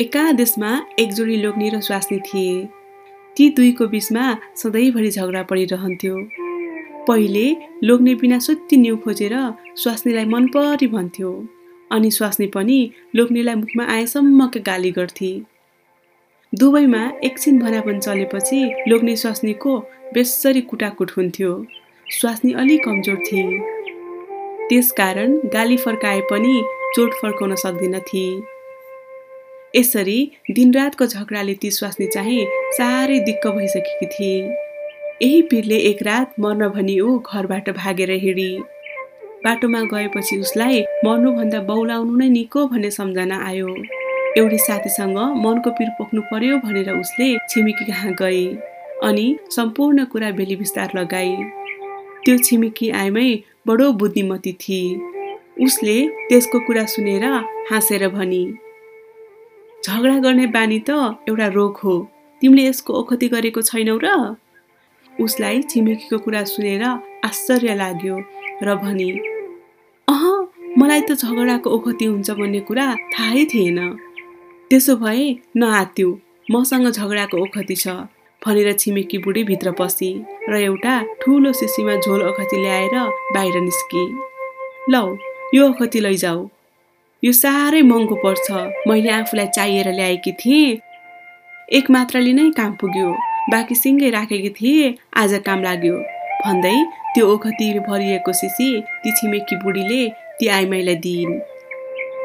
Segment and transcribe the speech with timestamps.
[0.00, 0.68] एका देशमा
[0.98, 2.64] एक जोडी लोग्ने र स्वास्नी थिए।
[3.36, 4.24] ती दुईको बिचमा
[4.56, 6.16] सधैँभरि झगडा परिरहन्थ्यो।
[7.06, 7.46] पहिले
[7.82, 9.34] लोग्ने बिना सुत्ती न्यु खोजेर
[9.74, 11.30] स्वास्नीलाई मन परी भन्थ्यो
[11.90, 12.78] अनि स्वास्नी पनि
[13.16, 15.30] लोग्नेलाई मुखमा आएसम्मका गाली गर्थे।
[16.52, 19.78] दुवैमा एकछिन भनापन चलेपछि लोग्ने स्वास्नीको
[20.14, 21.50] बेसरी कुटाकुट हुन्थ्यो।
[22.10, 23.58] स्वास्नी अलि कमजोर थिए।
[24.68, 26.54] त्यसकारण गाली फर्काए पनि
[26.94, 28.57] चोट फर्काउन सक्दिन थिए।
[29.76, 30.20] यसरी
[30.50, 34.36] दिनरातको झगडाले ती स्वास्नी चाहिँ साह्रै दिक्क भइसकेकी थिए।
[35.22, 38.50] यही पिरले एक रात मर्न भनी ऊ घरबाट भागेर हिँडी।
[39.44, 43.74] बाटोमा गएपछि उसलाई मर्नुभन्दा बौलाउनु नै निको भन्ने सम्झना आयो।
[44.38, 48.44] एउटी साथीसँग मनको पिर पोख्नु पर्यो भनेर उसले छिमेकी कहाँ गए
[49.04, 51.34] अनि सम्पूर्ण कुरा बेली विस्तार लगाए।
[52.24, 53.28] त्यो छिमेकी आएमै
[53.66, 54.96] बडो बुद्धिमती थिए।
[55.64, 57.24] उसले त्यसको कुरा सुनेर
[57.70, 58.42] हाँसेर भनी
[59.78, 60.90] झगडा गर्ने बानी त
[61.28, 61.94] एउटा रोग हो।
[62.42, 64.36] तिमीले यसको ओखति गरेको छैनौ र?
[65.12, 66.82] उसलाई छिमेकीको कुरा सुनेर
[67.24, 68.16] आश्चर्य लाग्यो
[68.62, 69.10] र भनी
[70.08, 70.24] अह
[70.78, 73.78] मलाई त झगडाको ओखति हुन्छ भन्ने कुरा थाहै थिएन।
[74.70, 75.24] त्यसो भए
[75.56, 76.08] नआत्यो
[76.50, 77.88] मसँग झगडाको ओखति छ
[78.42, 80.10] भनेर छिमेकी बुढी भित्र पसी
[80.48, 82.94] र एउटा ठुलो सिसीमा झोल ओखती ल्याएर
[83.34, 84.04] बाहिर निस्की।
[84.92, 85.04] लौ
[85.54, 86.46] यो ओखती लैजाऊ।
[87.22, 88.46] यो साह्रै महँगो पर्छ।
[88.86, 90.78] मैले आफूलाई चाहिएर ल्याएकी थिएँ।
[91.68, 93.08] एक मात्रले नै काम पुग्यो।
[93.50, 95.96] बाँकी सिङ्गै राखेकी थिएँ। आज काम लाग्यो।
[96.44, 96.76] भन्दै
[97.14, 98.68] त्यो ओखती भरिएको सिसी
[99.02, 100.00] ती छिमेकी बुढीले
[100.38, 101.34] ती आइमाईलाई दिइन्।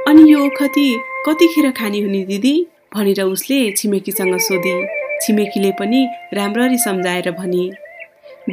[0.07, 0.85] अनि यो ओखती
[1.25, 2.55] कतिखेर खाने हुने दिदी?
[2.93, 4.75] भनेर उसले छिमेकीसँग सोधी।
[5.21, 7.65] छिमेकीले पनि राम्ररी सम्झाएर भने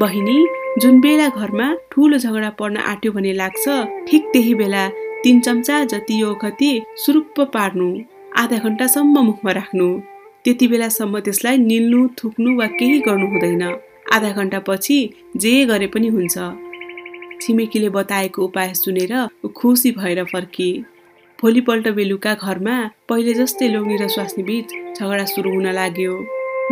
[0.01, 0.39] बहिनी
[0.81, 3.65] जुन बेला घरमा ठुलो झगडा पर्न आँट्यो भने लाग्छ
[4.09, 4.89] ठिक त्यही बेला
[5.25, 7.89] तिन चम्चा जति यो ओखती सुरुप्प पार्नु
[8.39, 9.89] आधा घन्टासम्म मुखमा राख्नु।
[10.45, 13.63] त्यति बेलासम्म त्यसलाई निल्नु थुक्नु वा केही गर्नु हुँदैन।
[14.13, 14.99] आधा घन्टापछि
[15.37, 16.37] जे गरे पनि हुन्छ।
[17.43, 19.13] छिमेकीले बताएको उपाय सुनेर
[19.57, 20.83] खुसी भएर फर्किए
[21.39, 22.77] भोलिपल्ट बेलुका घरमा
[23.09, 26.15] पहिले जस्तै लोग्ने र स्वास्नी बिच झगडा सुरु हुन लाग्यो।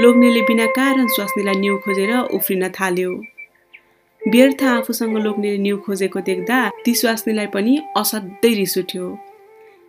[0.01, 3.13] लोग्नेले बिना कारण स्वास्नीलाई न्यु खोजेर उफ्रिन थाल्यो।
[4.33, 9.07] व्यर्थ आफूसँग लोग्नेले न्यु खोजेको देख्दा ती स्वास्नीलाई पनि असाध्यै रिस उठ्यो।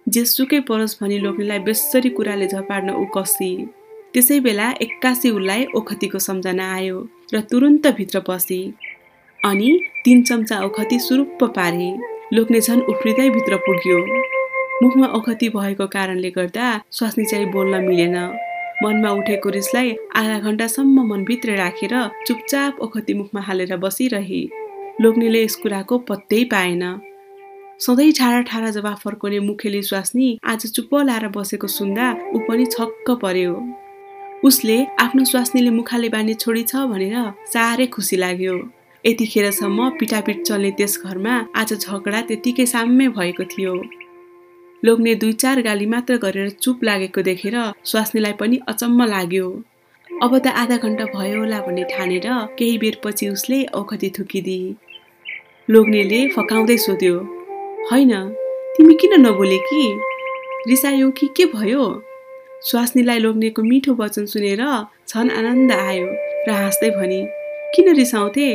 [0.07, 3.51] जेसुकै परोस् भनी लोग्नेलाई बेसरी कुराले झपाड्न ऊ कसी।
[4.13, 6.97] त्यसै बेला एक्कासी उसलाई ओखतीको सम्झना आयो
[7.33, 8.61] र तुरुन्त भित्र पसी
[9.39, 9.69] अनि
[10.05, 11.89] तिन चम्चा ओखती सुरुप्प पारे।
[12.35, 13.97] लोग्ने झन् उफ्रिँदै भित्र पुग्यो।
[14.81, 18.15] मुखमा ओखती भएको कारणले गर्दा स्वास्नी चाहिँ बोल्न मिलेन।
[18.83, 21.93] मनमा उठेको रिसलाई आधा घन्टासम्म मनभित्र राखेर
[22.27, 24.41] चुपचाप ओखती मुखमा हालेर बसिरहे।
[25.01, 26.83] लोग्नेले यस कुराको पत्तै पाएन।
[27.79, 33.07] सधैँ ठाडा ठाडा जवाफ फर्काउने मुखेली स्वास्नी आज चुप्प लाएर बसेको सुन्दा ऊ पनि छक्क
[33.21, 33.53] पर्यो।
[34.47, 37.15] उसले आफ्नो स्वास्नीले मुखाले बानी छोडी छ भनेर
[37.53, 38.55] साह्रै खुसी लाग्यो।
[39.03, 43.73] यतिखेरसम्म पिटापिट चल्ने त्यस घरमा आज झगडा त्यतिकै साम्य भएको थियो।
[44.83, 49.47] लोग्ने दुई चार गाली मात्र गरेर चुप लागेको देखेर स्वास्नीलाई पनि अचम्म लाग्यो।
[50.09, 52.27] अब त आधा घन्टा भयो होला भन्ने ठानेर
[52.59, 54.75] केही बेरपछि उसले औखती थुकिदिए
[55.69, 57.15] लोग्नेले फकाउँदै सोध्यो
[57.91, 58.13] होइन
[58.75, 59.83] तिमी किन नबोले कि?
[60.67, 61.83] रिसायो कि के भयो?
[62.69, 64.63] स्वास्नीलाई लोग्नेको मिठो वचन सुनेर
[65.09, 66.07] झन् आनन्द आयो
[66.47, 67.21] र हाँस्दै भने
[67.75, 68.49] किन रिसाउँथे?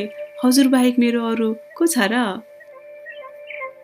[0.44, 2.14] हजुरबाहेक मेरो अरू को छ र?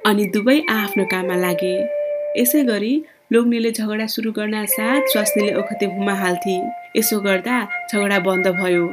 [0.09, 2.00] अनि दुवै आफ्नो काममा लागे।
[2.38, 2.92] यसै गरी
[3.32, 6.56] लोग्नेले झगडा सुरु गर्न साथ स्वास्नीले ओखते भुमा हाल्थे।
[6.96, 7.56] यसो गर्दा
[7.91, 8.84] झगडा बन्द भयो।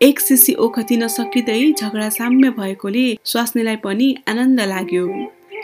[0.00, 5.04] एक सिसी ओखतिन सकिँदै झगडा साम्य भएकोले स्वास्नीलाई पनि आनन्द लाग्यो।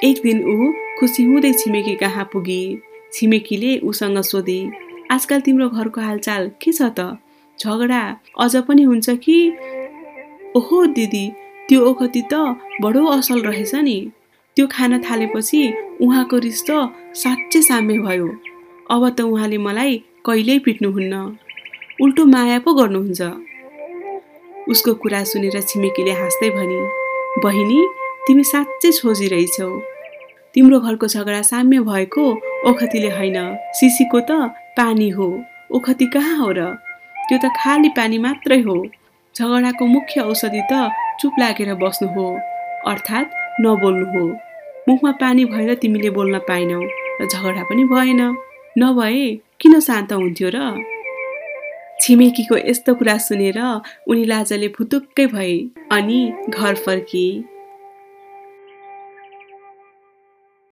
[0.05, 2.63] एक दिन ऊ खुसी हुँदै छिमेकी कहाँ पुगे?
[3.15, 4.61] छिमेकीले उसँग सोधे
[5.11, 7.19] आजकल तिम्रो घरको हालचाल के छ त?
[7.59, 8.03] झगडा
[8.41, 9.39] अझ पनि हुन्छ कि?
[10.57, 11.27] ओहो दिदी
[11.69, 12.35] त्यो ओखती त
[12.83, 13.99] बडो असल रहेछ नि।
[14.59, 15.59] त्यो खान थालेपछि
[16.03, 16.71] उहाँको रिस त
[17.15, 18.29] साँच्चै साम्य भयो।
[18.91, 19.93] अब त उहाँले मलाई
[20.27, 21.15] कहिल्यै पिट्नुहुन्न।
[22.03, 23.23] उल्टो माया पो गर्नुहुन्छ।
[24.69, 26.79] उसको कुरा सुनेर छिमेकीले हाँस्दै भनी
[27.39, 27.79] बहिनी
[28.27, 29.71] तिमी साँच्चै छोजिरहेछौ
[30.55, 32.25] तिम्रो घरको झगडा साम्य भएको
[32.67, 33.39] ओखतीले होइन।
[33.79, 34.31] सिसीको त
[34.75, 35.29] पानी हो।
[35.71, 36.61] ओखती कहाँ हो र?
[37.31, 38.77] त्यो त खाली पानी मात्रै हो।
[39.37, 40.91] झगडाको मुख्य औषधि त
[41.21, 42.27] चुप लागेर बस्नु हो।
[42.91, 44.48] अर्थात् नबोल्नु हो।
[44.89, 46.81] मुखमा पानी भएर तिमीले बोल्न पाएनौ
[47.21, 48.21] र झगडा पनि भएन।
[48.79, 49.27] नभए
[49.61, 50.59] किन शान्त हुन्थ्यो र?
[52.01, 53.59] छिमेकीको यस्तो कुरा सुनेर
[54.09, 55.55] उनी लाजले फुतुक्कै भए
[55.93, 57.58] अनि घर फर्किए